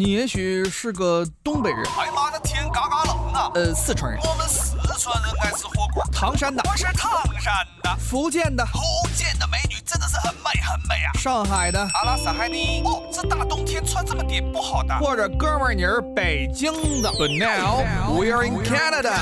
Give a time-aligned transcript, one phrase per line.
[0.00, 3.50] 你也许是个东北人，哎妈的天嘎嘎冷啊！
[3.54, 6.02] 呃，四川人，我们四川人爱吃火锅。
[6.10, 8.80] 唐山的，我是唐山的，福建的，福
[9.14, 11.12] 建的美女真的是很美很美啊！
[11.18, 12.80] 上海的，阿拉斯海尼。
[12.82, 14.98] 哦，这大冬天穿这么点不好的。
[15.00, 16.72] 或者哥们儿你是北京
[17.02, 17.10] 的。
[17.10, 17.84] But now
[18.18, 19.12] we're in Canada。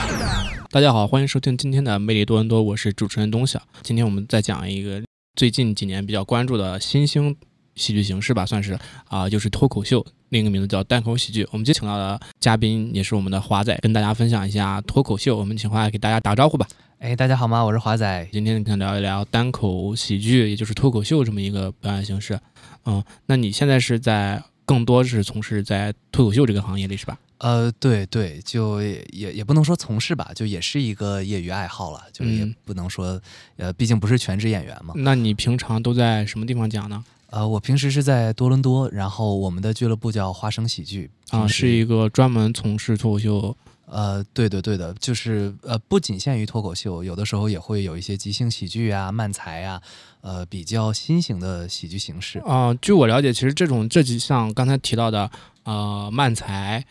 [0.71, 3.61] 大家好，欢迎收听今天的魅力多伦多，我是主持人东晓。
[3.83, 5.03] 今天我们再讲一个
[5.35, 7.37] 最近几年比较关注的新兴
[7.79, 11.49] 喜剧形式吧，算是啊、就是脱口秀，另一个名字叫单口喜剧。
[11.53, 15.37] 我们今天请到的嘉宾也是我们的华仔，跟大家分享一下脱口秀。
[15.39, 16.67] 我们请华仔给大家打个招呼吧。
[16.99, 17.63] 哎，大家好吗？
[17.63, 18.29] 我是华仔。
[18.33, 22.39] 今天想聊一聊单口喜剧，也就是脱口秀这么一个表演形式。
[22.85, 27.17] 嗯，那你现在是在更多是从事在脱口秀这个行业里是吧？
[27.39, 33.23] 呃，对对，就也也也不能说从事吧，就也是一个业余爱好了，就是也嗯不能说，
[33.59, 34.93] 呃，毕竟不是全职演员嘛。
[34.97, 37.05] 那你平常都在什么地方讲呢？
[37.31, 49.81] 呃，我平时是在多伦多，然后我们的俱乐部叫花生喜剧啊，是一个专门从事脱口秀呃，对的对的，就是呃，不仅限于脱口秀，有的时候也会有一些即兴喜剧啊、漫才啊，
[50.21, 52.39] 呃，比较新型的喜剧形式。
[52.41, 55.31] 啊、据我了解，其实这种这几项刚才提到的，
[55.65, 56.85] 呃，漫才，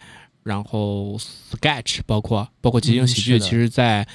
[0.44, 4.08] 然后 sketch，包括包括即兴喜剧，嗯其实在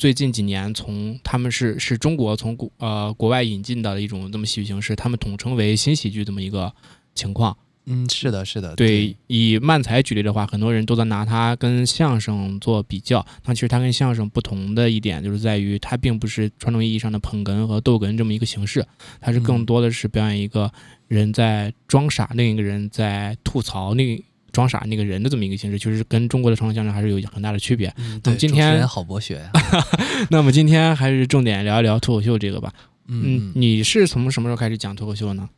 [0.00, 6.72] 最近几年从他们是是中国从国呃国外引进的一种这么喜剧形式，他们统称为新喜剧这么一个
[7.14, 7.54] 情况。
[7.84, 13.24] 嗯，是的，是的，对，以漫才举例的话，很多人都在拿它跟相声做比较。
[13.44, 18.86] 那其实它跟相声不同的一点，就是在于它并不是传统意义上的捧哏和逗哏这么一个形式，
[19.20, 20.72] 它是更嗯多的是表演一个
[21.08, 27.92] 人在装傻，另一个人在吐槽那装傻那个人的这么一个形式，就是跟中国的传统相声还是有很大的区别。
[27.96, 29.50] 嗯，那，么今天好博学呀、
[30.30, 32.72] 那么今天还是重点聊一聊脱口秀这个吧。
[33.06, 35.48] 嗯嗯，你是从什么时候开始讲脱口秀呢？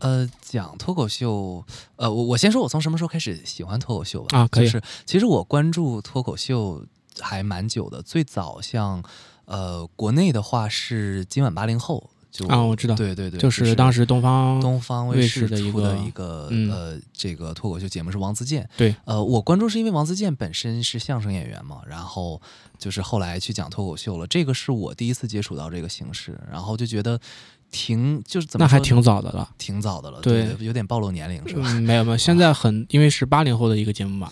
[0.00, 1.64] 呃，讲脱口秀，
[1.96, 4.38] 呃，我我先说我从什么时候开始喜欢脱口秀吧。
[4.38, 6.84] 啊可以就是其实我关注脱口秀
[7.20, 9.02] 还蛮久的，最早像
[9.44, 18.68] 呃国内的话是今晚八零后，就啊，我知道，对对对，就是当时东方东方卫卫视视的一个一个嗯呃这个脱口秀节目是王自健。
[18.76, 22.40] 对，呃，我关注是因为王自健本身是相声演员嘛，然后
[22.78, 27.18] 就是后来去讲脱口秀了，这个是我第一次接触到这个形式，然后就觉得
[27.72, 29.48] 挺就是怎么说那还挺早的了。
[29.58, 31.62] 挺早的了，对对，有点暴露年龄是吧？
[31.66, 34.30] 嗯，没有没有，现在很因为是八零后的一个节目嘛，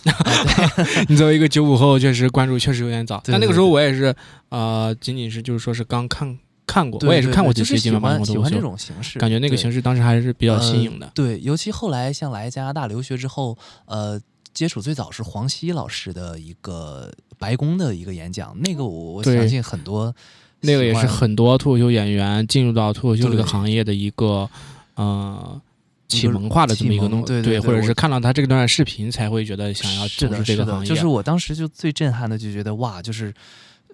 [1.09, 3.19] 你作为一个九五后，确实关注确实有点早。
[3.25, 4.15] 对但那个时候我也是，
[4.49, 6.37] 呃，仅仅是就是说是刚看
[6.69, 11.11] 看过，对我也是看过几对对就是喜欢喜欢这种形式，感觉那个形式当时还是比较新颖的呃。
[11.15, 14.21] 对，尤其后来像来加拿大留学之后，呃，
[14.53, 20.13] 接触最早是黄西老师的一个白宫的一个演讲，那个我我相信很多
[20.61, 24.47] 那个也是很多脱口秀演员进入到脱口秀这个行业的一个
[24.93, 25.59] 呃
[26.07, 30.87] 启蒙化的这么一个东，对对对或者是看到他这段视频才会觉得想要从事这，个行业。
[30.87, 33.33] 就是我当时就最震撼的就觉得哇，就是。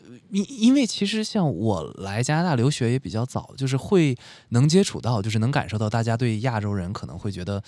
[0.09, 4.15] 呃因因为其实像我来加拿大留学也比较早，就是会
[4.49, 7.63] 能接触到，就是能感受到大家对亚洲人可能会觉得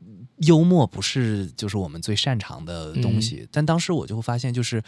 [0.00, 4.82] 嗯幽默不是就是我们最擅长的东西，但当时我就会发现就是。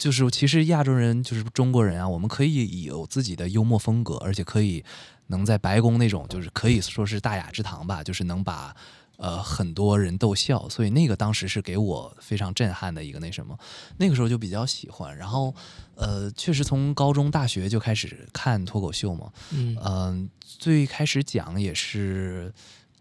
[0.00, 4.82] 就是其实亚洲人就是中国人啊，我们可以有自己的幽默风格，而且可以
[5.26, 8.74] 能在白宫那种就是可以说是大雅之堂吧，就是能把
[9.20, 13.56] 呃很多人逗笑，所以那个当时是给我非常震撼的一个那什么，
[13.98, 15.54] 那个时候就比较喜欢，然后
[15.94, 19.76] 呃确实从高中大学就开始看脱口秀嘛，嗯。
[19.84, 22.52] 嗯、最开始讲也是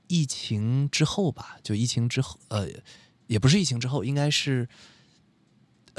[0.07, 2.67] 疫情之后吧，就疫情之后，呃，
[3.27, 4.67] 也不是疫情之后，应该是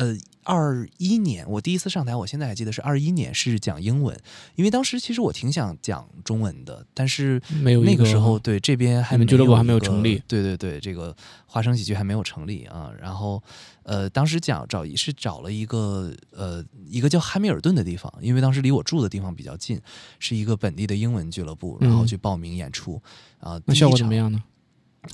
[0.01, 4.19] 呃二一年，我第一次上台，我现在还记得是二一年，是讲英文，
[4.57, 11.15] 因为当时其实我挺想讲中文的，但是没有那个时候对这边还你们俱乐部还没有成立对对对，这个
[11.47, 12.91] 花生喜剧还没有成立啊。
[12.99, 13.41] 然后
[13.83, 19.79] 呃，当时讲找是找了一个呃一个叫汉密尔顿的地方，因为当时离我住的地方比较近，
[20.19, 23.01] 是一个本地的英文俱乐部，然后嗯去报名演出
[23.39, 23.61] 啊。
[23.67, 24.43] 那效果怎么样呢？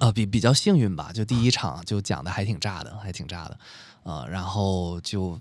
[0.00, 3.58] 呃，比比较幸运吧，就第一场就讲的还挺炸的，还挺炸的，
[4.02, 5.40] 呃，然后就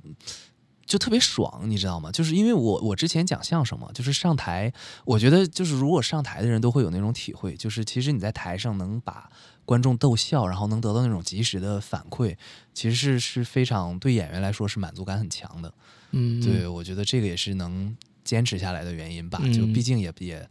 [0.86, 2.12] 就特别爽，你知道吗？
[2.12, 4.72] 就是因为我我之前讲相声嘛，就是上台，
[5.04, 9.30] 我觉得就是如果上台的人都会有那种体会，就是其实你在台上能把
[9.66, 12.38] 观众逗笑，然后能得到那种及时的反馈，
[12.72, 15.74] 其实是是非常对演员来说是满足感很强的。
[16.12, 19.40] 嗯，对，我觉得这个也是能坚持下来的原因吧。
[19.54, 20.46] 就嗯毕竟也也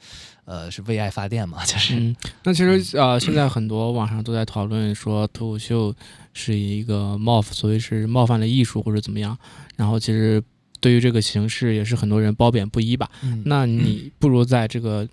[0.47, 5.94] 呃是为爱发电嘛， 就是、嗯，那其实呃，现在很多网上都在讨论说脱口秀
[6.32, 9.37] 是一个冒，所谓是冒犯了艺术或者怎么样。
[9.76, 10.43] 然后其实
[10.81, 13.11] 对于这个形式也是很多人褒贬不一吧。
[13.23, 15.06] 嗯那你不如在这个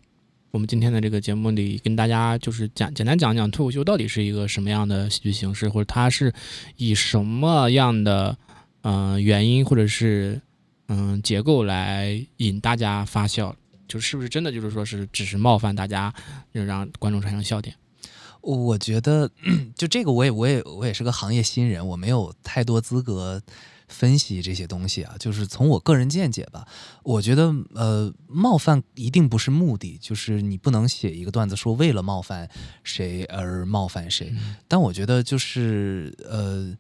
[0.52, 6.34] 我们今天的这个节目里跟大家就是讲简单讲讲脱口秀到底是一个什么样的喜剧形式，或者它是
[6.76, 8.38] 以什么样的
[8.82, 10.42] 嗯、呃原因或者是
[10.94, 13.56] 嗯、结构来引大家发笑，
[13.88, 16.14] 就是不是真的就是说是只是冒犯大家，
[16.54, 17.74] 就让观众产生笑点。
[18.42, 19.32] 我觉得
[19.74, 23.42] 就这个，我也我也我也是个行业新人，我没有太多资格
[23.88, 25.16] 分析这些东西啊。
[25.18, 26.68] 就是从我个人见解吧，
[27.04, 32.50] 我觉得呃，冒犯一定不是目的，就是你不能写一个段子说为了冒犯
[32.84, 34.34] 谁而冒犯谁。
[34.68, 36.76] 但我觉得就是呃。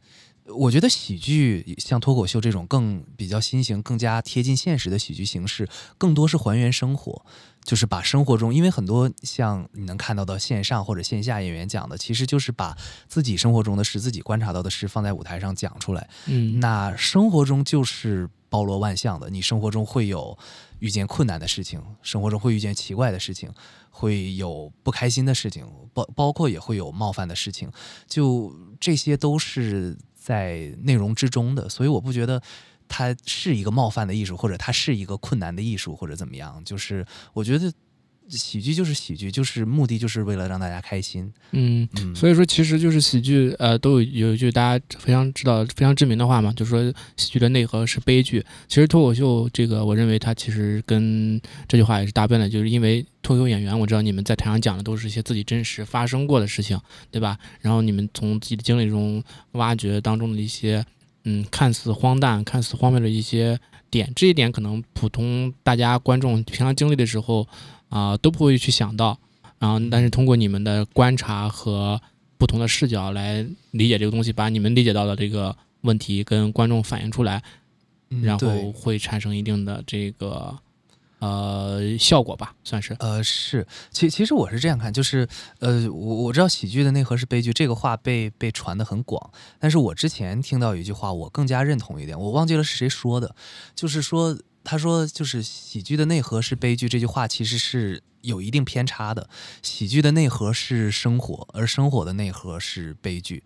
[0.55, 5.67] 我觉得喜剧像脱口秀这种更比较新型、更加贴近现实的喜剧形式，
[5.97, 7.25] 更多是还原生活，
[7.63, 12.77] 就是把生活中，因为很多像你能看到的线上或者线下演员讲的，其实就是把
[13.07, 16.09] 自己生活中的事、自己观察到的事放在舞台上讲出来。
[16.27, 20.37] 嗯，那生活中就是包罗万象的，你生活中会有
[20.79, 23.49] 遇见困难的事情，生活中会遇见奇怪的事情，
[23.89, 27.71] 会有不开心的事情，包包括也会有冒犯的事情，
[28.07, 32.39] 就这些都是在内容之中的，所以我不觉得
[32.87, 36.63] 它是一个冒犯的艺术，或者它是一个困难的艺术，或者怎么样。
[36.63, 37.03] 就是
[37.33, 37.73] 我觉得
[38.29, 41.31] 喜剧就是喜剧，就是目的就是为了让大家开心。
[41.51, 48.45] 嗯，嗯，所以说其实就是喜剧，呃，都有有一句大家非常知道、非常知名的话嘛，就是说喜剧的内核是悲剧。
[48.67, 56.79] 其实脱口秀这个，我认为它其实跟这句话也是搭边的，就是因为脱口秀演员，我知道你们在台上讲的都是一些自己真实发生过的事情，
[57.11, 57.37] 对吧？
[57.59, 59.21] 然后你们从自己的经历中
[59.53, 60.85] 挖掘当中的一些，
[61.25, 63.59] 嗯，看似荒诞、看似荒谬的一些
[63.89, 67.47] 点，这一点可能普通大家观众平常经历的时候，
[67.91, 69.19] 啊、都不会去想到。
[69.59, 72.01] 然后，但是通过你们的观察和
[72.39, 77.43] 不同的视角来理解这个东西，把你们理解到的这个问题跟观众反映出来，
[78.23, 80.57] 然后会产生一定的这个
[81.19, 82.95] 呃效果吧，算是。
[82.97, 85.27] 呃，是，其其实我是这样看，就是
[85.59, 93.35] 呃，我我知道喜剧的内核是悲剧，这个话被被传的很广，但是我之前听到一句话，我更加认同一点，我忘记了是谁说的，
[93.75, 99.29] 就是说他说就是喜剧的内核是悲剧，这句话其实是有一定偏差的，
[99.61, 103.43] 喜剧的内核是生活，而生活的内核是悲剧。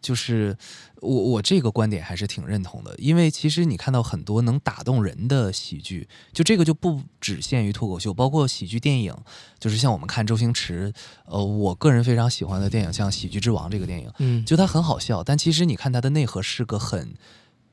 [0.00, 0.56] 就是
[1.00, 9.12] 我我这个观点还是挺认同的，因为其实你看到很多能打动人的喜剧，就这个就不只限于脱口秀，包括喜剧电影，
[9.58, 10.92] 就是像我们看周星驰，
[11.24, 17.12] 呃，我个人非常喜欢的电影，像《喜剧之王》这个电影，嗯，就它很好笑，但其实你看它的内核是个很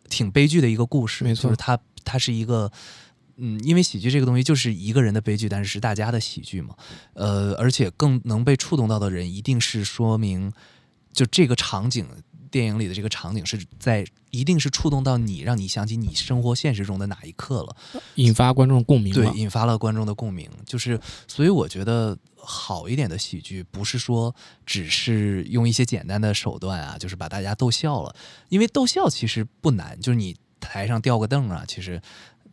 [0.10, 2.72] 挺悲剧的一个故事，没错就是它它是一个。
[3.38, 6.74] 嗯，因为喜剧这个东西就是一个人的悲剧，但是是大家的喜剧嘛，
[7.16, 10.54] 呃，而且更能被触动到的人，一定是说明，
[11.12, 12.08] 就这个场景，
[12.56, 17.76] 电影里的这个场景是在，一定是触动到你，让你想起你生活现实中的哪一刻了。
[18.16, 19.30] 引发观众共鸣对，。
[19.34, 20.50] 引发了观众的共鸣。
[20.66, 20.98] 就是，
[21.28, 24.34] 所以我觉得好一点的喜剧，不是说
[24.66, 28.16] 只是用一些简单的手段啊，就是把大家逗笑了，
[28.48, 32.02] 因为逗笑其实不难，就是你台上吊个凳啊，其实。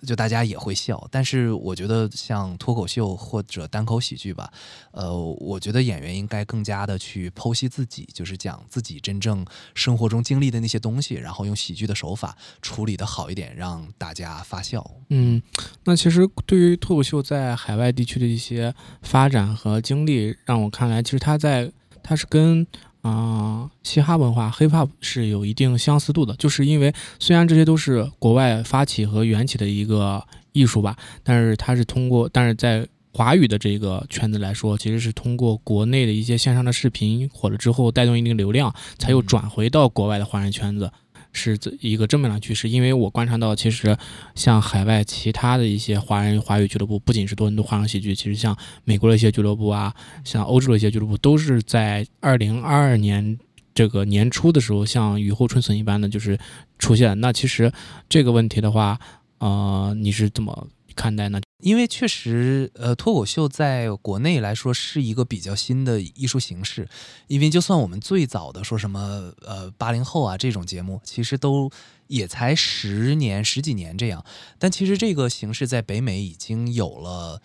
[0.07, 4.53] 就大家也会笑，但是我觉得像脱口秀或者单口喜剧吧，
[4.91, 14.85] 呃，我觉得演员应该更加的去剖析自己，就是讲自己真正生活中经历的那些东西，然后用喜剧的手法处理的好一点，让大家发笑。
[15.11, 15.41] 嗯，
[15.85, 21.71] 那其实对于脱口秀在海外地区的一些发展和经历，让我看来，其实它在
[22.03, 22.67] 它是跟
[23.03, 40.91] 啊、嘻哈文化 hip hop 是有一定相似度的，就是因为虽然这些都是国外发起和缘起的一个艺术吧，但是它是通过，但是在华语的这个圈子来说，其实是通过国内的一些线上的视频火了之后，带动一定流量，才又嗯转回到国外的华人圈子。
[41.33, 43.97] 是一个正面的趋势，因为我观察到，其实
[44.35, 53.39] 像海外其他的一些华人华语俱乐部，不仅是多伦多华人喜剧，其实像美国的一些俱乐部啊，像欧洲的一些俱乐部，都是在二零二二年
[53.75, 56.39] 这个年初的时候，像雨后春笋一般的，就是
[56.79, 57.19] 出现。
[57.21, 57.73] 那其实
[58.09, 59.01] 这个问题的话，
[59.39, 61.41] 呃，你是怎么看待呢？
[61.59, 66.89] 因为确实，呃，脱口秀在国内来说是一个比较新的艺术形式。
[67.29, 71.71] 因为就算我们最早的说什么，呃，八零后啊这种节目，其实都
[72.09, 74.25] 也才十年、十几年这样。
[74.59, 77.41] 但其实这个形式在北美已经有了，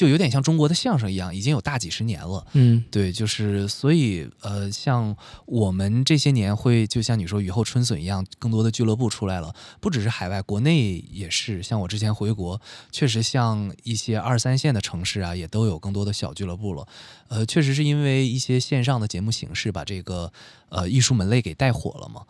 [0.00, 2.46] 就有点像中国的相声一样，已经有大几十年了。
[2.54, 5.14] 嗯对，就是所以呃，像
[5.44, 11.62] 我们这些年会，就像你说雨后春笋一样，更多的俱乐部出来了，不只是海外，国内也是。
[11.62, 12.58] 像我之前回国，
[12.90, 16.88] 确实像一些二三线的城市啊，也都有更多的小俱乐部了。
[17.28, 20.32] 呃，确实是因为一些线上的节目形式把这个
[20.70, 22.22] 呃艺术门类给带火了嘛。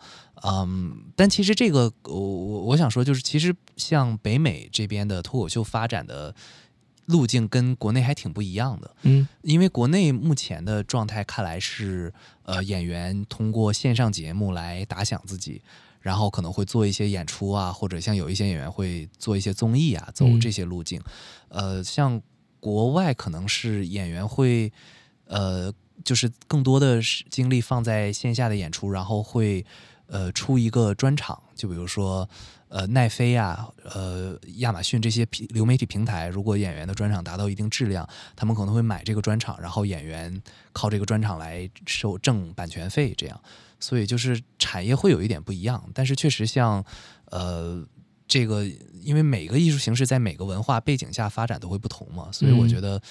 [0.43, 6.35] 嗯，但其实这个我我我想说，就是其实像北美这边的脱口秀发展的。
[7.11, 8.95] 路径跟国内还挺不一样的。
[9.03, 12.11] 嗯因为国内目前的状态看来是，
[12.43, 15.61] 呃，演员通过线上节目来打响自己，
[15.99, 20.99] 然后可能会做一些演出啊，或者像有一些演员会做一些综艺啊，走嗯这些路径。
[21.49, 22.21] 呃，像
[22.59, 24.71] 国外可能是演员会，
[25.25, 29.65] 呃，就是更多的是精力放在线下的演出，然后会
[30.11, 32.29] 呃出一个专场，就比如说。
[32.73, 40.41] 呃，奈飞啊，呃，亚马逊这些平流媒体平台，如果演员的专场达到一定质量，他们可能会买这个专场，然后演员
[40.71, 43.37] 靠这个专场来收挣版权费，这样，
[43.77, 46.81] 所以就是产业会有一点不一样，但是确实像
[47.25, 47.85] 呃
[48.25, 48.65] 这个，
[49.01, 53.01] 因为每个艺术形式在每个文化背景下发展都会不同嘛，所以我嗯觉得。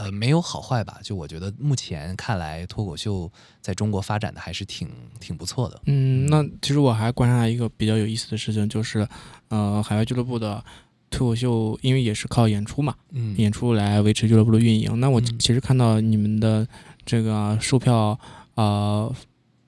[0.00, 0.98] 呃，没有好坏吧？
[1.02, 3.30] 就我觉得目前看来，脱口秀
[3.60, 4.88] 在中国发展的还是挺
[5.20, 5.78] 挺不错的。
[5.84, 9.06] 嗯，那其实我还观察到一个比较有意思的事情，就是
[9.48, 10.64] 呃，海外俱乐部的
[11.10, 14.98] 脱口秀，因为也是靠演出嘛，嗯演出来维持俱乐部的运营。
[15.00, 16.66] 那我嗯其实看到你们的
[17.04, 18.18] 这个售票，
[18.54, 19.14] 呃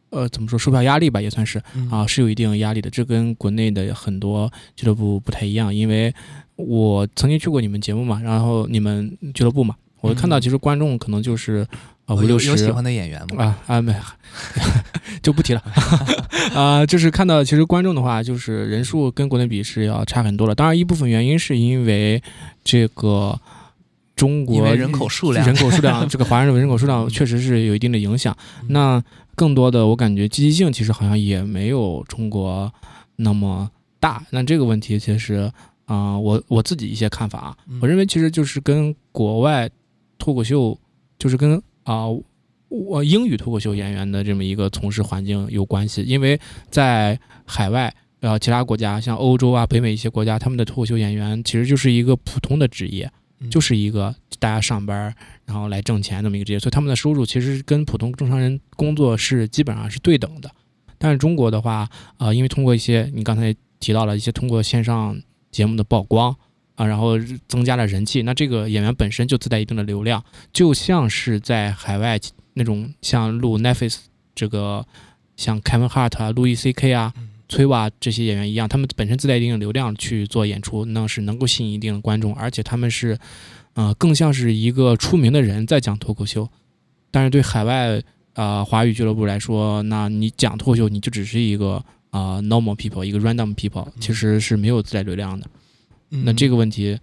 [0.08, 2.88] 呃，怎么说，售票压力吧，也算是嗯啊，是有一定压力的。
[2.88, 6.14] 这跟国内的很多俱乐部不太一样，因为
[6.56, 11.66] 我曾经去过你们节目嘛，然后你们俱乐部嘛，我看到嗯其实观众可能就是
[12.06, 13.44] 啊五六十有喜欢的演员吗？
[13.66, 13.94] 啊啊没
[15.22, 15.62] 就不提了
[16.54, 20.54] 啊，就是看到其实观众的话，就是人数跟国内比是要差很多了。
[20.54, 22.22] 当然，一部分原因是因为
[22.64, 23.38] 这个
[24.16, 28.36] 中国人口数量人口数量 这个华人人口数量确实是有一定的影响。
[28.62, 29.02] 嗯那
[29.34, 32.70] 更多的我感觉积极性其实好像也没有中国
[33.16, 34.22] 那么大。
[34.28, 35.50] 那这个问题其实
[35.86, 39.68] 啊、我我自己一些看法啊，嗯我认为其实就是跟国外
[40.22, 40.78] 脱口秀，
[41.18, 42.06] 就是跟啊、
[42.68, 46.38] 我英语脱口秀演员的这么一个从事环境有关系，因为
[46.70, 47.92] 在海外。
[48.22, 53.10] 呃，其他国家像欧洲啊、北美一些国家，他们的脱口秀演员其实就是一个普通的职业，
[53.40, 55.12] 嗯就是一个大家上班
[55.44, 60.48] 然后来挣钱这么一个职业，所以他们的收入其实跟普通正常人工作是基本上是对等的。
[60.98, 66.32] 但是中国的话，呃，因为通过一些你刚才提到了一些通过线上节目的曝光
[66.82, 72.18] 啊，然后增加了人气，那这个演员本身就自带一定的流量，就像是在海外
[72.54, 73.98] 那种像录 Netflix
[74.34, 74.84] 这个
[75.36, 83.18] 像 Kevin Hart 啊、路易 C K 啊、嗯崔娃这些演员一样，他们本身自带一定的流量去做演出，那是能够吸引一定的观众，而且他们是，
[83.74, 86.48] 呃，更像是一个出名的人在讲脱口秀。
[87.10, 87.98] 但是对海外
[88.32, 91.74] 啊、呃华语俱乐部来说，那你讲脱口秀，你就只是一个
[92.08, 95.46] 啊、呃 normal people，一个 random people，其实是没有自带流量的。
[96.24, 96.98] 那这个个问题，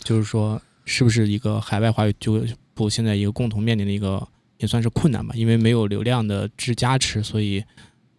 [0.00, 2.44] 就是说，是不是一个海外华语俱乐
[2.74, 4.26] 部现在一个共同面临的一个
[4.58, 5.34] 也算是困难吧？
[5.36, 7.64] 因为没有流量的支加持，所以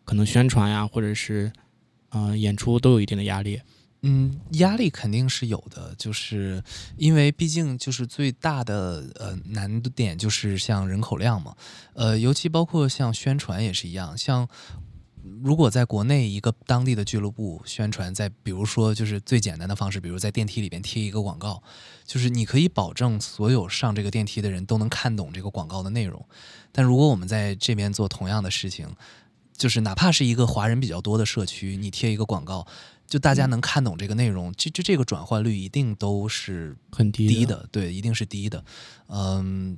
[0.05, 1.51] 可能宣传呀，或者是
[2.09, 3.59] 呃演出都有一定的压力。
[4.01, 6.63] 嗯，压力肯定是有的，就是
[6.95, 11.53] 因为毕竟就是最大的呃难点就是像人口量嘛，
[11.95, 14.47] 呃，尤其包括像宣传也是一样，像
[15.43, 21.61] 如果在国内一个当地的俱乐部宣传，在比如说就是最简单的方式，比如在电梯里边贴一个广告，
[22.05, 26.25] 就是你可以保证所有上这个电梯的人都能看懂这个广告的内容，
[26.71, 28.87] 但如果我们在这边做同样的事情，
[29.57, 32.65] 就是哪怕是一个华人比较多的社区，你贴一个广告，
[33.09, 38.63] 就大家能看懂这个内容，这这这个转换率一定都是很低低的，对，一定是低的。
[39.07, 39.77] 嗯，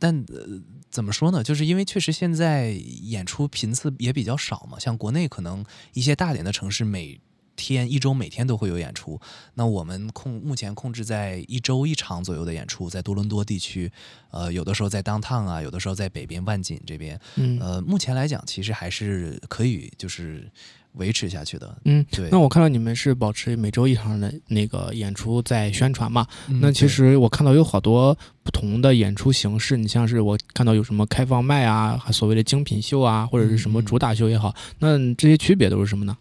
[0.00, 1.44] 但、呃、怎么说呢？
[1.44, 7.20] 就是因为确实现在演出频次也比较少嘛，像国内可能一些大点的城市每
[7.56, 9.20] 天一周每天都会有演出，
[9.54, 13.92] 那我们控目前控制在一周一场左右的演出，在多伦多地区，
[14.32, 20.50] 呃，有的时候在 downtown 啊，有的时候在北边万锦这边，嗯呃，目前来讲其实还是可以就是
[20.94, 21.76] 维持下去的。
[21.84, 22.04] 嗯。
[22.10, 26.26] 对，那我看到你们是保持每周一场的那个演出在宣传嘛？
[26.48, 36.16] 嗯那其实我看到有好多不同的演出形式，你像是我看到有什么开放麦啊，所谓的精品秀啊，或者是什么主打秀也好，那这些区别都是什么呢？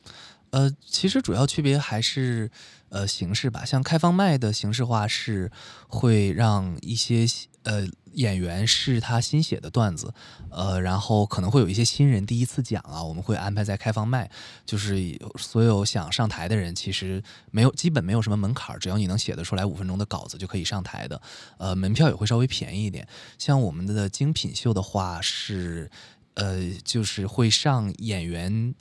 [0.51, 2.49] 呃，其实主要区别还是
[2.89, 3.65] 呃形式吧。
[3.65, 5.51] 像开放麦的形式化是
[5.87, 7.25] 会让一些
[7.63, 10.13] 呃演员是他新写的段子，
[10.49, 14.29] 呃，然后可能会有一些新人第一次讲啊，我们会安排在开放麦，
[14.65, 21.21] 就是所有想上台的人，其实没有基本没有什么门槛，只要你能写得出来五分钟的稿子就可以上台的。
[21.57, 23.07] 呃，门票也会稍微便宜一点。
[23.39, 25.89] 像我们的精品秀的话是，
[26.35, 28.75] 呃，就是会上演员，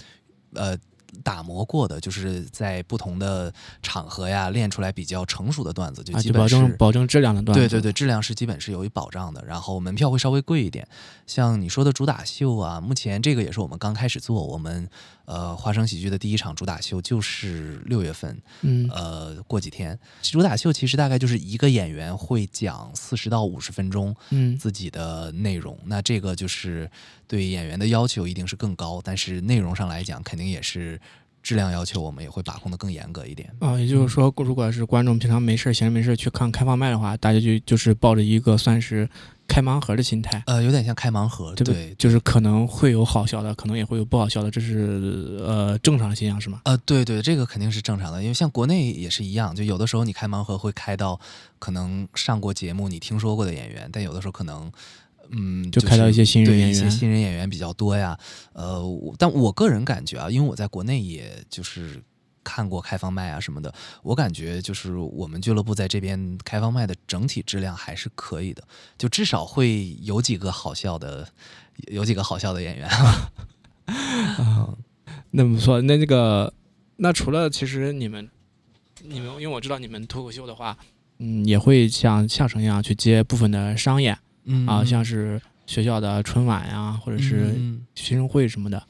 [0.55, 0.79] 呃。
[1.23, 3.53] 打磨过的，就是在不同的
[3.83, 6.77] 场合呀练出来比较成熟的段子，就啊，基本就保证。
[6.79, 7.61] 保证质量的段子。
[7.61, 10.87] 对对对，质量是基本是有一保障的，然后门票会稍微贵一点。
[11.27, 14.89] 像你说的主打秀啊，目前这个也是我们刚开始做，我们
[15.25, 19.99] 呃花生喜剧的第一场主打秀就是六月份，嗯呃过几天。
[20.23, 26.91] 主打秀其实大概就是一个演员会讲四十到五十分钟嗯自己的内容，那这个就是
[27.33, 31.01] 对演员的要求一定是更高，但是内容上来讲肯定也是
[31.43, 33.51] 质量要求我们也会把控的更严格一点。
[33.59, 39.09] 啊，也就是说，如果是观众平常没事闲着没事去看开放麦的话，大家就就是抱着一个算是
[39.49, 46.61] 开盲盒的心态，呃，有点像开盲盒，对不对，就是可能会有好笑的，可能也会有不好笑的，这是呃正常现象是吗？
[46.67, 51.19] 呃，对对，这个肯定是正常的，因为像国内也是一样，就有的时候你开盲盒会开到
[51.59, 54.71] 可能上过节目你听说过的演员，但有的时候可能。
[55.33, 58.19] 嗯，就是开到一些新人对一些演员新人演员比较多呀。
[58.53, 58.83] 呃，
[59.19, 62.03] 但我个人感觉啊，因为我在国内也就是
[62.45, 63.73] 看过开放麦啊什么的，
[64.03, 68.63] 我感觉就是我们俱乐部在这边开放麦的整体质量还是可以的，
[68.99, 71.27] 就至少会有几个好笑的，
[71.87, 72.89] 有几个好笑的演员。
[73.87, 74.75] 啊，
[75.31, 76.53] 那么说，那这个，
[76.97, 78.29] 那除了其实你们，
[79.03, 80.77] 你们，因为我知道你们脱口秀的话，
[81.19, 88.83] 嗯，也会像相声一样去接部分的商演嗯啊，像是学校的春晚呀，或者是嗯学生会什么的，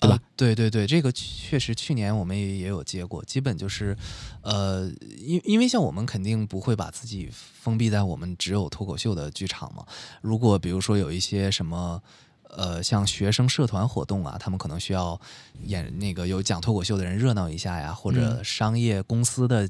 [0.00, 0.22] 对吧呃？
[0.36, 3.96] 对对对，这个确实去年我们也也有接过，基本就是，
[4.42, 9.84] 呃，因因为像我们肯定不会把自己封闭在我们只有脱口秀的剧场嘛。
[10.20, 12.02] 如果比如说有一些什么。
[12.50, 15.20] 呃，像学生社团活动啊，他们可能需要
[15.64, 19.68] 演那个有讲脱口秀的人热闹一下呀，或者嗯商业公司的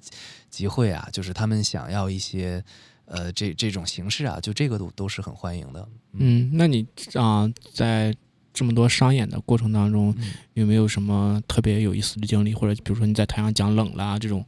[0.49, 2.64] 集会啊，就是他们想要一些
[3.09, 5.88] 呃这这种形式啊，就这个都都是很欢迎的。
[6.12, 8.15] 嗯，那你啊、在
[8.53, 14.45] 这么多商演的过程当中，嗯有没有什么特别有意思的经历，或者比如说你在台上讲冷了啊这种？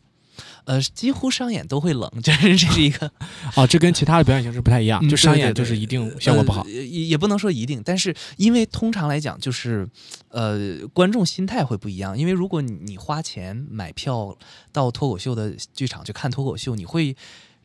[0.65, 3.11] 呃，几乎商演都会冷， 就是这是一个
[3.57, 6.71] 哦，这跟其他的表演形式不太一样，嗯就商演就是一定效果不好呃。
[6.71, 9.87] 也也不能说一定，但是因为通常来讲，就是
[10.29, 12.17] 呃，观众心态会不一样。
[12.17, 14.37] 因为如果你你花钱买票
[14.73, 17.15] 到脱口秀的剧场去看脱口秀，你会。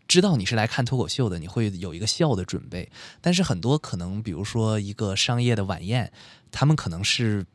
[0.08, 2.90] 知道你是来看脱口秀的，你会有一个笑的准备。
[3.22, 6.12] 但是很多可能，比如说一个商业的晚宴，
[6.52, 7.46] 他们可能是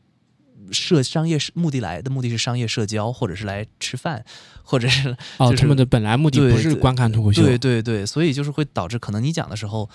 [0.73, 4.25] 社商业目的来的目的是商业社交，或者是来吃饭，
[4.63, 9.89] 或者是 哦，就是他们的本来目的对不是观看脱口秀，对对对，所以就是会导致可能你讲的时候，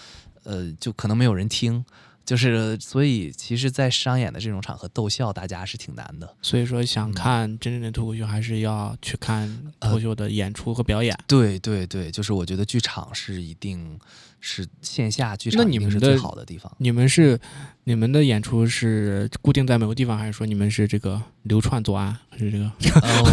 [0.44, 1.86] 呃，就可能没有人听，
[2.26, 6.36] 就是所以其实，在商演的这种场合逗笑大家是挺难的。
[6.42, 9.48] 所以说想嗯看真正的脱口秀，还是要去看
[9.80, 11.18] 脱口秀的演出和表演。
[11.28, 14.00] 对对对，就是我觉得剧场是一定
[14.40, 16.72] 是线下剧那场一定是最你们的好的地方。
[16.78, 17.40] 你们是
[17.86, 22.72] 你们的演出是固定在某个地方，还是说你们是这个流窜作案，还是这个
[23.02, 23.24] 呃，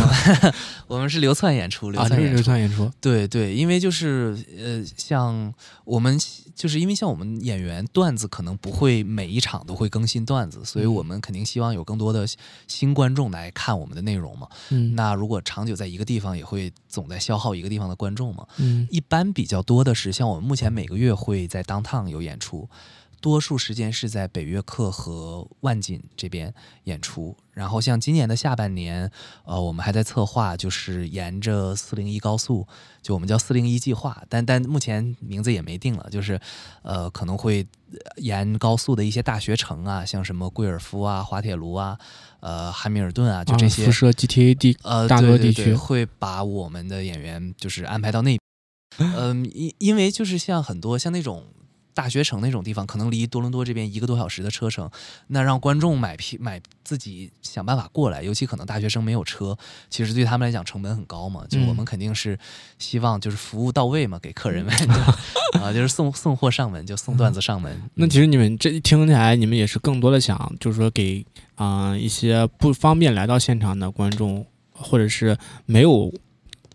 [0.87, 2.35] 我 我们是流窜演出，流窜演出。
[2.35, 2.91] 流窜演出。
[3.01, 5.53] 对对，因为就是呃，像
[5.85, 6.19] 我们
[6.55, 12.27] 就是因为像我们演员段子可能不会每一场都会更新段子，所以嗯我们肯定希望有更多的
[12.67, 14.47] 新观众来看我们的内容嘛。
[14.71, 18.47] 嗯那如果长久在一个地方，也会总在消耗一个地方的观众嘛。
[18.59, 22.69] 嗯一般比较多的是，像我们目前每个月会在 downtown 有演出，
[23.21, 26.53] 多数时间是在北约克和万锦这边
[26.85, 27.37] 演出。
[27.53, 29.11] 然后像今年的下半年，
[29.45, 32.67] 呃，我们还在策划，就是沿着四零一高速，
[33.03, 36.41] 就我们叫四零一计划，但但目前名字也没定了，就是
[36.81, 37.67] 呃可能会
[38.17, 41.99] 沿高速的一些大学城啊，像什么贵尔夫啊、滑铁卢啊、
[42.41, 43.83] 呃汉密尔顿啊，就这些。
[43.83, 48.39] 啊辐射 GTA 地呃，大多地区会把我们的演员就是安排到那，
[48.99, 51.45] 嗯，因因为就是像很多像那种
[51.95, 54.91] 大学城那种地方，可能离多伦多这边一个多小时的车程，
[55.27, 59.57] 那让观众买票买自己想办法过来，尤其可能大学生没有车，
[59.91, 61.45] 其实对他们来讲成本很高嘛。
[61.51, 62.39] 就我们嗯肯定是
[62.79, 64.87] 希望就是服务到位嘛，给客人们就
[65.61, 67.83] 啊，就是送送货上门，就送段子上门。
[67.95, 71.25] 那嗯其实你们这一听起来，你们也是更多的想，就是说给
[71.57, 76.11] 啊、一些不方便来到现场的观众，或者是没有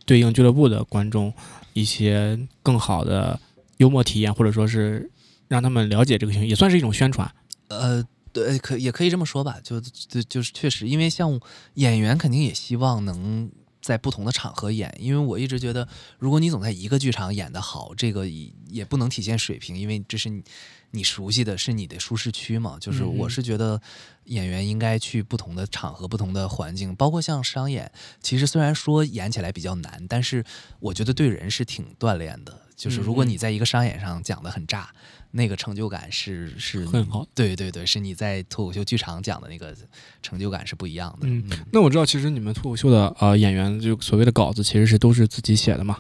[0.06, 1.34] 对应俱乐部的观众，
[1.80, 3.40] 一些更好的
[3.78, 5.12] 幽默体验，或者说是
[5.48, 7.32] 让他们了解这个行，也算是一种宣传。
[7.68, 11.40] 呃，对，可也可以这么说吧，就就就是确实，因为像
[11.76, 15.88] 演员肯定也希望能在不同的场合演，因为我一直觉得，
[16.18, 20.44] 如果你总在一个剧场演得好，这个也也不能体现水平，因为这是你
[20.92, 22.78] 你你熟悉的是你的舒适区嘛。
[22.80, 23.80] 就是嗯我是觉得
[24.26, 30.44] 演员应该去不同的场合、不同的环境，包括像商演，其实虽然说演起来比较难，但是
[30.80, 32.62] 我觉得对人是挺锻炼的。
[32.76, 34.90] 就是如果你在一个商演上讲的很炸，
[35.32, 39.76] 那个成就感是是很好对对对，是你在脱口秀剧场讲的那个
[40.22, 41.28] 成就感是不一样的。
[41.28, 46.00] 嗯那我知道，其实你们脱口秀的呃演员，就所谓的稿子，其实是都是自己写的嘛。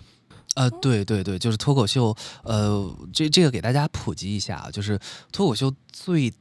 [0.57, 4.99] 呃，对对对，就是脱口秀，呃，这这个给大家普及一下啊，就是
[5.31, 6.33] 脱口秀最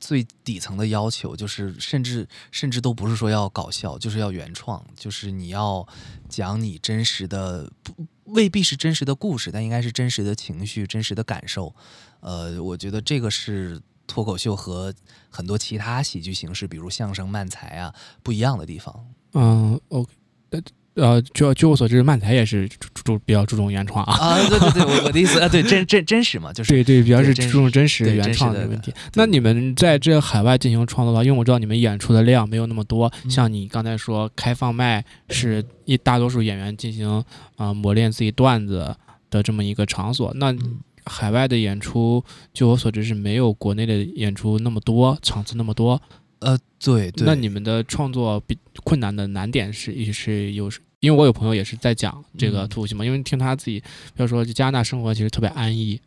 [0.00, 5.86] 最底层的要求，就是甚至甚至都不是说要搞笑，就是要原创，就是你要
[6.26, 7.94] 讲你真实的，不
[8.24, 11.74] 未必是真实的故事，但应该是真实的情绪、真实的感受。
[12.20, 14.94] 呃，我觉得这个是脱口秀和
[15.28, 19.06] 很多其他喜剧形式，比如相声、漫才啊不一样的地方。
[19.34, 20.10] 嗯，OK，
[20.48, 20.60] 呃
[20.94, 24.12] 呃，据据我所知，漫才也是注注比较注重原创啊。
[24.12, 28.92] 啊，对对对，我我的意思啊，对真真真实嘛，就是对对，比较是注重真实原创的问题。
[29.14, 37.24] 那你们在这海外进行创作的话，因为我知道你们演出的量没有那么多，嗯像你刚才说开放麦是一大多数演员进行啊、
[37.56, 38.94] 呃磨练自己段子
[39.30, 40.32] 的这么一个场所。
[40.34, 42.22] 那嗯海外的演出，
[42.52, 46.00] 据我所知是没有国内的演出那么多，场次那么多。
[46.40, 47.26] 呃，对对。
[47.26, 56.00] 那你们的创作比困难的难点是也是有，因为我有朋友也是在讲这个嗯脱口秀嘛，因为听他自己，比如说加拿大生活其实特别安逸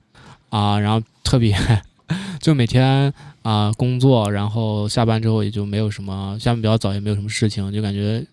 [0.49, 1.55] 啊，然后特别
[2.41, 8.25] 就每天啊、工作，然后下班之后也就没有什么，下班比较早也没有什么事情，就感觉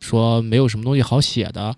[0.00, 1.74] 说没有什么东西好写的。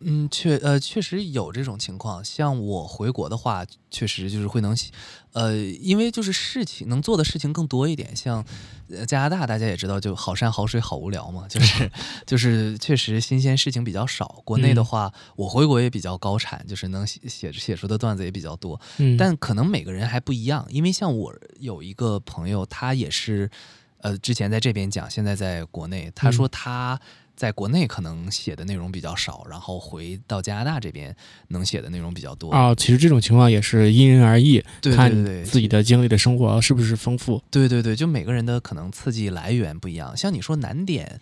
[0.00, 2.24] 嗯，确呃确实有这种情况。
[2.24, 4.90] 像我回国的话，确实就是会能写，
[5.32, 8.14] 呃，因为就是事情能做的事情更多一点。
[8.16, 8.44] 像
[8.88, 11.90] 呃加拿大，大家也知道，就好山好水好无聊嘛，就 是
[12.26, 14.40] 就是确实新鲜事情比较少。
[14.44, 18.80] 国内的嗯话，我回国也比较高产，就是能写写写出的段子也比较多。
[18.98, 23.50] 嗯，但可能每个人还不一样，因为像我有一个朋友，他也是，
[23.98, 26.98] 呃，之前在这边讲，现在在国内，他说他
[27.40, 31.16] 在国内可能写的内容比较少，然后回到加拿大这边
[31.48, 32.52] 能写的内容比较多。
[32.52, 37.42] 啊，其实这种情况也是因人而异，对看对对自己的经历的生活是不是丰富。
[37.50, 40.14] 对对对，就每个人的可能刺激来源不一样。
[40.14, 41.18] 像你说难点，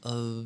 [0.00, 0.44] 呃，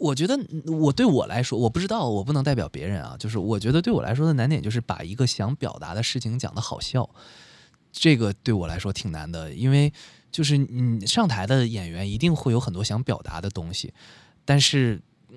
[0.00, 0.36] 我觉得
[0.66, 3.14] 我对我来说，我不知道，我不能代表别人啊。
[3.20, 7.08] 就是我觉得对我来说的难点，就是把一个想表达的事情讲得好笑，
[7.92, 9.92] 这个对我来说挺难的，因为
[10.32, 13.94] 就是你，上台的演员一定会有很多想表达的东西，
[14.50, 15.36] 但是嗯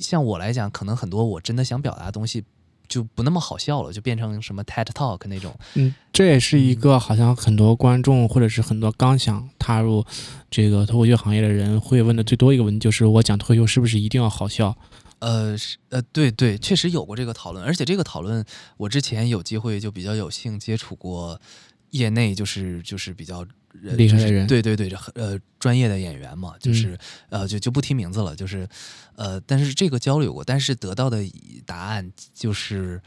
[0.00, 2.42] 像我来讲，可能很多我真的想表达的东西。
[2.88, 10.04] 就不那么好笑了，就变成什么 TED Talk 那种，嗯，这也是一个好像很多观众或者是很多刚想踏入
[10.50, 14.76] 这个脱口秀行业的人会问的最多一个问题，就是我讲脱口秀是不是一定要好笑？
[15.20, 18.44] 呃，是呃，对对，确实有过这个讨论，而且这个讨论
[18.76, 21.40] 我之前有机会就比较有幸接触过
[21.92, 26.98] 业内就是就是比较厉害的人对对对，呃专业的演员嘛，就是、
[27.30, 28.68] 呃就就不提名字了，就是
[29.16, 31.24] 呃，但是这个交流过，但是得到的
[31.64, 33.00] 答案就是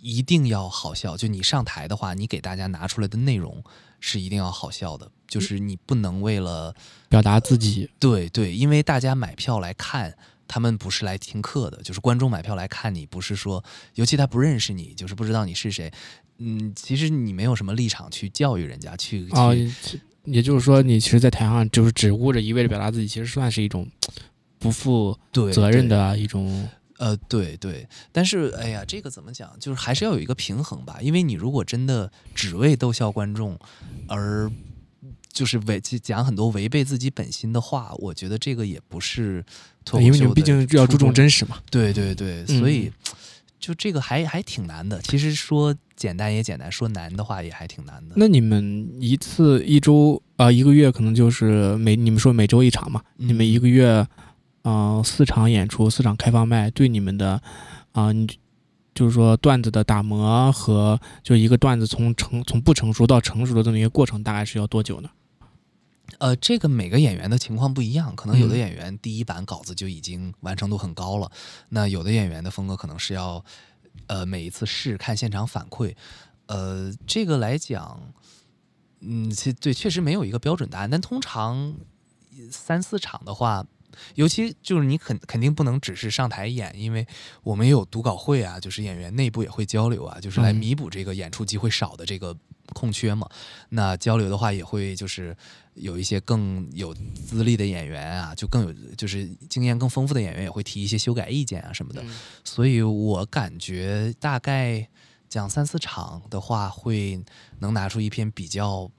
[0.00, 3.62] 一定要好笑，就你上台的话，你给大家拿出来的内容
[3.98, 6.74] 是一定要好笑的，就是你不能为了。
[7.08, 15.90] 表达自己，对对，因为大家买票来看，他们不是来听课的，就是观众买票来看你，不是说，尤其他不认识你，就是不知道你是谁。
[16.38, 19.28] 嗯，其实你没有什么立场去教育人家，去
[19.82, 23.86] 去、也就是说，你其实，在台上就是只顾着一味的表达自己，其实算是一种
[24.58, 25.18] 不负
[25.52, 26.68] 责任的一种。
[26.98, 29.50] 呃，对对，但是哎呀，这个怎么讲？
[29.58, 30.98] 就是还是要有一个平衡吧。
[31.00, 33.58] 因为你如果真的只为逗笑观众，
[34.06, 34.52] 而
[35.32, 39.42] 就是违讲很多违背自己本心的话，我觉得这个也不是
[39.82, 41.56] 脱口秀的因为你们毕竟要注重真实嘛。
[41.70, 42.92] 对对对，嗯所以、
[43.60, 45.00] 就这个还还挺难的。
[45.02, 48.14] 其实说简单也简单，说难的话也还挺难的。
[48.16, 53.02] 那你们一次一周啊、呃一个月可能就是每你们说每周一场嘛？
[53.18, 54.06] 嗯你们一个月
[54.62, 57.40] 嗯、呃四场演出，四场开放麦，对你们的
[57.92, 58.26] 啊、你
[58.94, 65.10] 就是说段子的打磨和就一个段子从成从不成熟到成熟的这么一个过程，大概是要多久呢？
[66.18, 71.30] 呃，这个每个演员的情况不一样，可能有的嗯演员第一版稿子就已经完成度很高了，
[71.68, 73.44] 那有的演员的风格可能是要
[74.06, 75.94] 呃每一次试看现场反馈。
[76.46, 78.00] 呃，这个来讲，
[79.00, 81.74] 嗯，其对确实没有一个标准答案，但通常
[82.50, 83.66] 三四场的话。
[84.14, 87.06] 尤其就是你肯肯定不能只是上台演，因为
[87.42, 92.36] 我们也有读稿会啊，就是演员内部也会交流啊，就是来嗯弥补这个演出机会少的这个
[92.72, 93.28] 空缺嘛。
[93.68, 95.36] 那交流的话，也会就是
[95.74, 102.02] 有一些更有资历的演员啊，就更有就是经验更丰富的演员也会提一些修改意见啊什么的。
[102.44, 104.88] 所以我感觉大概
[105.28, 107.22] 讲三四场的话，会
[107.60, 108.90] 能拿出一篇比较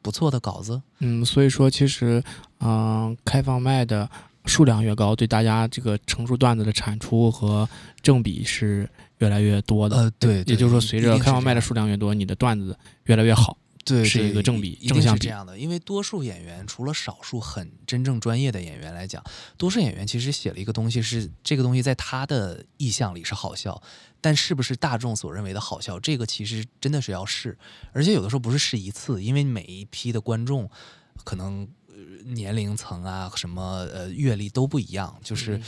[0.00, 0.80] 不错的稿子。
[0.98, 2.22] 嗯，所以说其实，
[2.60, 4.08] 嗯、开放麦的
[4.46, 7.68] 数量越高，对大家这个成熟段子的产出和
[8.02, 9.96] 正比是越来越多的。
[9.96, 13.56] 呃，对，也就是说，随着开放麦的数量越多，你的段子越来越好。
[13.84, 15.58] 对，是一个正比一正向比定是这样的。
[15.58, 19.22] 因为多数演员，除了少数很真正专业的演员来讲，
[19.56, 23.82] 多数演员其实写了一个东西是这个东西在他的意象里是好笑，
[24.20, 27.58] 但是不是大众所认为的好笑，这个其实真的是要试，
[27.92, 30.68] 而且有的时候不是试一次，因为每一批的观众
[31.24, 31.68] 可能。
[31.92, 35.60] 呃年龄层啊，什么呃阅历都不一样，就是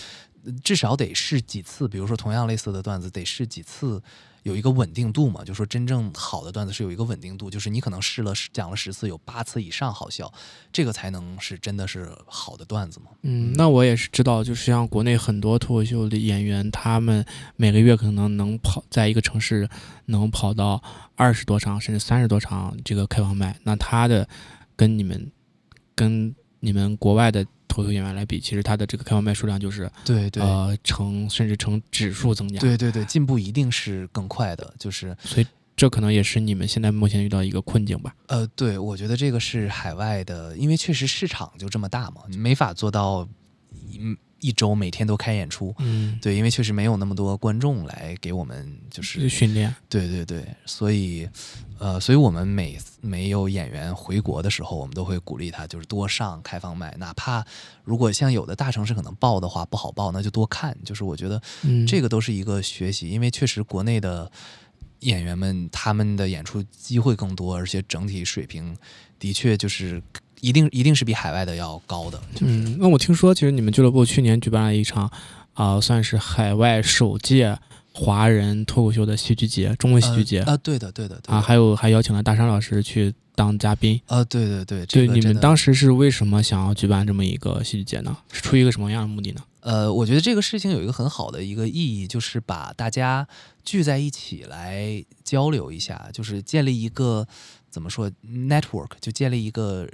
[0.44, 1.86] 嗯至少得试几次。
[1.86, 4.02] 比如说同样类似的段子，得试几次，
[4.42, 5.42] 有一个稳定度嘛。
[5.42, 10.32] 就说真正好的段子是有一个稳定度，就是你可能试了讲了十次，有八次以上好笑，
[10.72, 13.06] 这个才能是真的是好的段子嘛。
[13.22, 17.24] 嗯，那我也是知道，就是像国内很多脱口秀的演员，他们
[17.56, 19.68] 每个月可能能跑在一个城市
[20.06, 20.82] 能跑到
[21.16, 24.28] 二十多场甚至三十多场这个开放麦，那他的
[24.76, 25.32] 跟你们
[25.94, 32.58] 跟你们国外的脱口演员来比，其实他的这个开放麦数量就是对对、呃成甚至成指数增加。
[32.60, 38.14] 对对对，进步一定是更快的，就是所以这可能也是你们现在目前遇到一个困境吧。
[38.28, 43.28] 呃，对，我觉得这个是海外的，因为确实市场就这么大嘛，你没法做到
[43.90, 43.98] 一
[44.44, 45.74] 一周每天都开演出。
[45.78, 49.74] 嗯，对，因为确实没有那么多观众来给我们，就是训练。
[49.88, 51.26] 对对对，所以，
[51.78, 57.42] 呃，所以我们每没有演员回国的时候，我们都会鼓励他，就是多上开放麦，哪怕
[57.84, 60.76] 如果像有的大城市可能报的话不好报，那就多看。
[60.84, 64.30] 就是我觉得嗯，这个都是一个学习，因为确实国内的
[65.00, 68.76] 演员们他们的演出机会更多，而且整体水平
[69.18, 70.02] 的确就是
[70.44, 72.20] 一定一定是比海外的要高的。
[72.40, 75.10] 嗯，那我听说，其实你们俱乐部去年举办了一场，
[75.54, 77.58] 啊、算是海外首届
[77.92, 84.00] 华人脱口秀的戏剧节，中文戏剧节啊、呃对的对的对的啊，还有还邀请了大山老师去当嘉宾。
[84.06, 88.16] 啊、对对对，这对，你们当时是为什么想要举办这么一个戏剧节呢？
[88.30, 89.40] 是出于一个什么样的目的呢？
[89.60, 93.26] 呃，我觉得这个事情有一个很好的一个意义，就是把大家
[93.64, 97.26] 聚在一起来交流一下，就是建立一个
[97.74, 99.88] 怎么说 network，就建立一个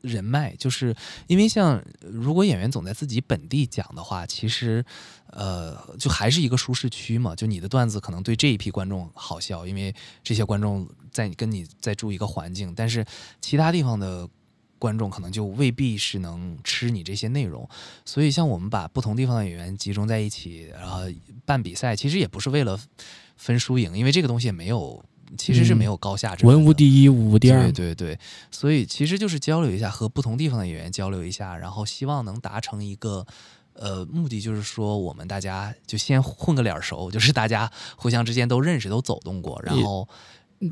[0.00, 0.54] 人脉。
[0.54, 0.94] 就是
[1.26, 4.84] 因为像如果演员总在自己本地讲的话，其实
[5.32, 9.92] 呃就还是一个舒适区嘛，就你的段子可能对这一批观众好笑，因为
[10.22, 13.04] 这些观众在跟你在住一个环境，但是
[13.40, 14.28] 其他地方的。
[14.76, 17.66] 观众可能就未必是能吃你这些内容，
[18.04, 21.00] 所以像我们把不同地方的演员集中在一起，然后
[21.46, 22.78] 办比赛，其实也不是为了
[23.38, 25.02] 分输赢，因为这个东西也没有，
[25.36, 26.52] 其实是没有高下之分。
[26.52, 27.94] 嗯文无第一，武无第二对。
[27.94, 28.18] 对对，
[28.50, 33.26] 所以其实就是交流一下，和不同地方的演员交流一下，然后希望能达成一个。
[33.76, 39.60] 呃，目的就是说，我们大家就先混个脸熟，就是大家互相之间都认识，都走动过。
[39.64, 40.08] 然后，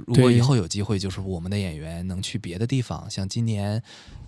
[0.06, 3.82] 如果以后有机会，就是我们的演员能去别的地方，像今年，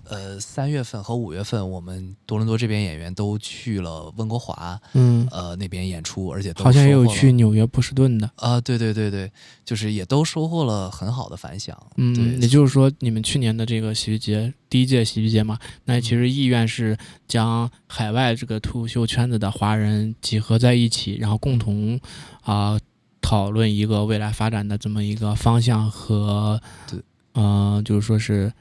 [0.04, 8.30] 呃，三月份和五月份，我们多伦多这边演员都去了温哥华，嗯，呃，那边演出，而且都好像也有去纽约波士顿的。
[8.36, 9.30] 啊、对对对对，
[9.64, 11.74] 就是也都收获了很好的反响。
[11.96, 16.96] 嗯，对，也就是说，你们去年的这个喜剧节，第一届喜剧节嘛，那其实意愿是
[17.26, 21.98] 将海外这个脱口秀圈子的华人集合在一起，然后共同
[22.42, 22.78] 啊、
[23.24, 27.00] 讨论一个未来发展的这么一个方向和，对，
[27.32, 28.52] 嗯、就是说是，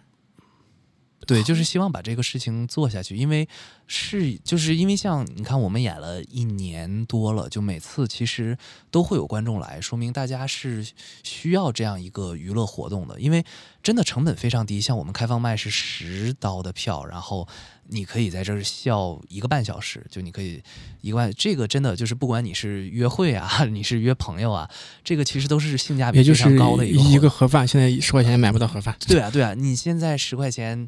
[1.27, 3.45] 对，就是希望把这个事情做下去，因为
[3.87, 8.57] 是就是因为像你看，我们演了一年多了，就每次其实
[8.89, 10.87] 都会有观众来，说明大家是
[11.23, 13.43] 需要这样一个娱乐活动的，因为
[13.83, 17.45] 真的成本非常低，像我们开放麦是十刀的票，然后
[17.89, 20.63] 你可以在这儿笑一个半小时，就你可以
[21.01, 24.69] 一个半，这个真的就是不管你是约会啊， 你是约朋友啊，
[25.03, 28.95] 这个其实都是性价比非常高的一个一个盒饭，现在十块钱也买不到盒饭。
[29.05, 30.87] 对啊，对啊，你现在十块钱，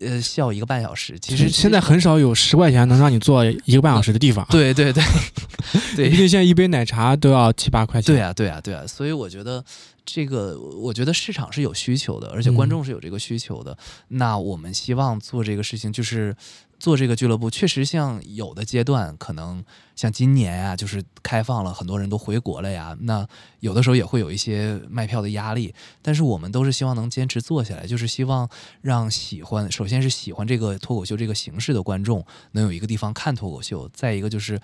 [0.00, 4.46] 呃，笑一个半小时，其实现在很少有十块钱能让你坐一个半小时的地方。
[4.50, 5.02] 对 对对
[5.94, 8.14] 对毕竟现在一杯奶茶都要七八块钱。
[8.14, 9.62] 对啊，对啊，对啊，所以我觉得
[10.04, 13.76] 这个，我觉得市场是有需求的，而且观嗯众是有这个需求的。
[14.08, 16.34] 那我们希望做这个事情，就是
[16.80, 19.62] 做这个俱乐部，确实像有的阶段，可能
[19.94, 22.96] 像今年啊，就是开放了，很多人都回国了呀。
[23.02, 23.24] 那
[23.60, 28.48] 有的时候也会有一些卖票的压力，但是我们都是希望能坚持做下来，就是希望
[28.80, 34.60] 让喜欢，首先是喜欢这个脱口秀这个形式的观众能有一个地方看脱口秀，再一个就是。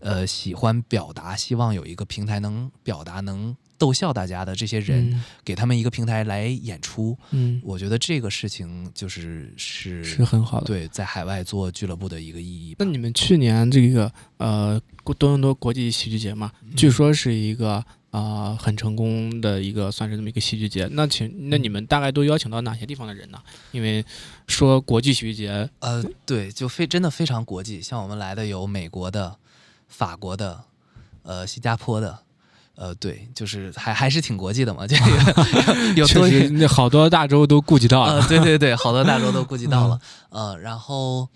[0.00, 7.16] 呃喜欢表达，希望有一个平台能表达、能逗笑大家的这些人，嗯给他们一个平台来演出。
[7.30, 10.66] 嗯，我觉得这个事情就是是是很好的。
[10.66, 12.76] 对在海外做俱乐部的一个意义。
[12.78, 14.80] 那你们去年这个呃
[15.18, 20.86] 多伦多国际喜剧节嘛，嗯据说是一个呃很成功的一个算是这么一个喜剧节。
[20.92, 23.40] 那请那你们大概都邀请到哪些地方的人呢？
[23.72, 24.04] 因为
[24.46, 29.36] 说国际喜剧节，呃，对，就非真的非常国际，像我们来的有美国的、
[29.90, 30.58] 法国的、
[31.22, 32.18] 呃新加坡的，
[32.76, 38.14] 呃，对，就是还还是挺国际的嘛，这个 有多确实那好多大洲都顾及到了。
[38.14, 40.00] 呃，对对对，好多大洲都顾及到了，
[40.30, 41.28] 呃，然后。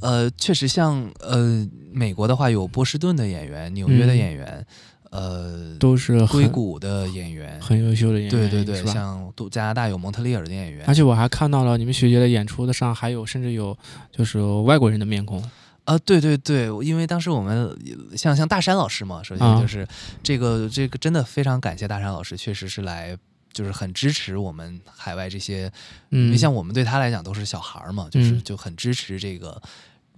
[0.00, 4.66] 呃，确实像呃，美国的话有波士顿的演员，纽约的嗯演员，
[5.10, 13.76] 呃，都是硅谷的演员，很优秀的演员，对对对，像都加拿大有蒙特利尔的演员而，且我还看到了你们学姐的演出的上还有甚至有
[14.12, 15.42] 就是外国人的面孔，
[15.84, 17.76] 啊，对对对，因为当时我们
[18.16, 19.60] 像像大山老师嘛，首先啊。
[19.60, 19.86] 就是
[20.22, 23.16] 这个、这个真的非常感谢大山老师，确实是来
[23.52, 25.64] 就是很支持我们海外这些，
[26.10, 26.30] 因嗯。
[26.30, 29.60] 为，像我们对他来讲都是小孩儿嘛，就是嗯就很支持这个。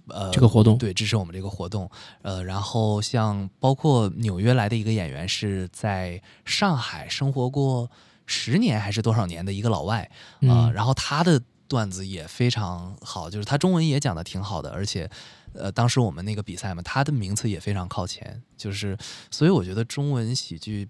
[0.09, 1.89] 呃，这个活动对支持我们这个活动，
[2.23, 7.89] 呃，然后像包括纽约来的一个演员是在上海生活过
[8.25, 10.01] 十年还是多少年的一个老外，
[10.41, 10.73] 啊、嗯。
[10.73, 15.09] 然后他的段子也非常好，就是他中文也讲的挺好的，而且，
[15.55, 18.97] 呃，当时我们那个比赛嘛，他的名次也非常靠前，就是，
[19.31, 20.87] 所以我觉得中文喜剧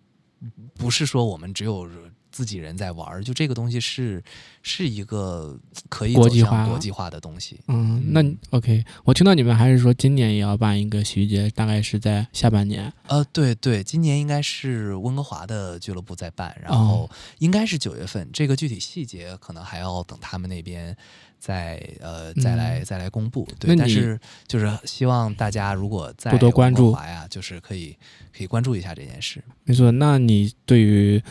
[0.76, 1.90] 不是说我们只有
[2.32, 4.22] 自己人在玩儿，就这个东西是
[4.64, 5.56] 是一个
[5.88, 7.60] 可以国际化国际化的东西。
[7.68, 12.92] 嗯，那 OK，我听到你们还是说今年也要办一个喜剧节，大概是在下半年。
[13.08, 20.98] 呃，对对，今年应该是温哥华的俱乐部在办，然后应该是九月份，这个具体细节可能还要等他们那边
[21.44, 23.46] 再呃再来、嗯再来公布。
[23.60, 26.96] 对，但是就是希望大家如果在多多关注
[27.30, 27.94] 就是可以
[28.36, 29.44] 可以关注一下这件事。
[29.66, 31.22] 没错，那你对于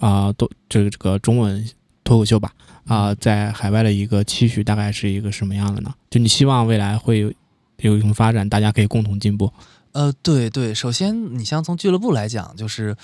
[0.00, 1.66] 啊，都、这个这个中文
[2.04, 2.52] 脱口秀吧
[2.84, 5.94] 啊、在海外的一个期许大概是一个什么样的呢？
[6.10, 7.32] 就你希望未来会有
[7.78, 9.50] 有一种发展，大家可以共同进步。
[9.92, 12.94] 呃，对对，首先你像从俱乐部来讲，就是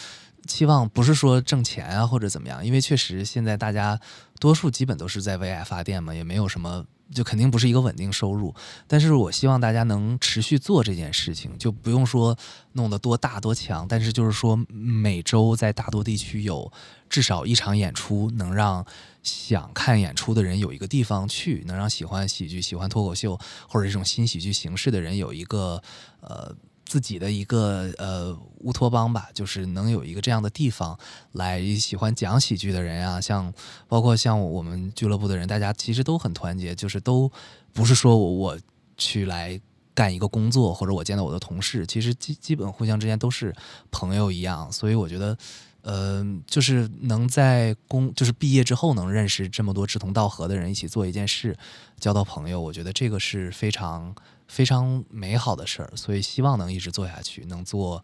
[0.49, 4.01] 期望不是说挣钱啊或者怎么样，因为确实现在大家
[4.41, 6.85] 多数基本都是在为爱发电嘛，也没有什么，
[7.15, 8.55] 就肯定不是一个稳定收入。
[8.87, 12.37] 但是我希望大家能持续做这件事情，就不用说
[12.73, 16.73] 弄得多大多强，但是就是说每周在大多地区有
[17.09, 18.85] 至少一场演出，能让
[19.23, 25.83] 想看演出的人有一个地方去，能让喜欢喜剧、喜欢脱口秀或者这种新喜剧形式的人有一个
[26.21, 26.55] 呃
[26.89, 30.99] 自己的一个呃乌托邦吧，就是能有一个这样的地方
[31.33, 33.53] 来喜欢讲喜剧的人啊，像
[33.87, 37.31] 包括像我们俱乐部的人，大家其实都很团结，就是都
[37.73, 38.59] 不是说我我
[38.97, 39.61] 去来。
[39.95, 43.53] 干一个工作，或者我见到我的同事，其实基 基本互相之间都是
[43.91, 45.37] 朋友一样，所以我觉得，
[45.83, 51.59] 呃，就是能在工就是毕业之后能认识这么多志同道合的人，一起做一件事，
[51.99, 54.15] 交到朋友，我觉得这个是非常
[54.49, 58.03] 非常美好的事儿，所以希望能一直做下去，能做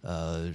[0.00, 0.50] 呃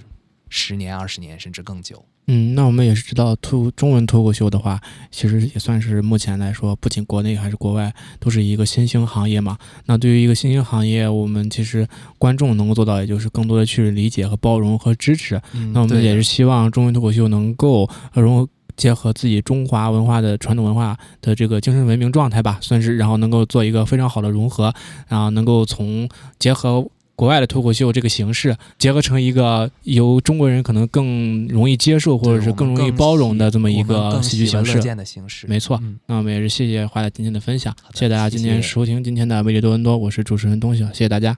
[0.50, 2.04] 十年、二十年甚至更久。
[2.28, 9.60] 嗯，那我们也是知道脱中文脱口秀的话，其实也算是目前来说，不仅国内还是国外，都是一个新兴行业嘛。
[9.86, 15.40] 那对于一个新兴行业，我们其实观众能够做到，也就是更多的去理解和包容和支持。
[15.54, 24.74] 嗯那我们也是希望中文脱口秀能够呃融结合自己中华文化的传统文化的这个精神文明状态吧，算是然后能够做一个非常好的融合，
[25.08, 26.10] 然后能够从
[26.40, 26.86] 结合。
[27.18, 35.48] 国外的脱口秀这个形式结合成一个由中国人可能更容易接受，或者是更容易包容的这么一个更喜剧形式。
[35.48, 41.38] 没错嗯那我们也是谢谢华仔今天的分享，谢谢大家今天收听今天的魅力多伦多，我是主持人东晓，谢谢大家。